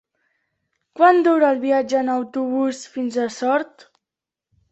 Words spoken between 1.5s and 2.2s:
el viatge en